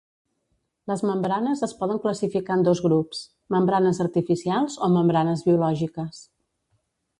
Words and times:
Les 0.91 1.01
membranes 1.09 1.61
es 1.67 1.75
poden 1.81 1.99
classificar 2.05 2.57
en 2.61 2.65
dos 2.69 2.81
grups: 2.87 3.21
membranes 3.57 4.01
artificials 4.07 4.81
o 4.89 4.93
membranes 4.97 5.47
biològiques. 5.51 6.27